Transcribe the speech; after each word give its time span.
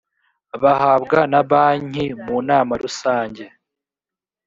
bahabwa 0.61 1.19
na 1.31 1.41
banki 1.49 2.05
mu 2.23 2.35
nama 2.49 2.73
rusange 2.83 3.43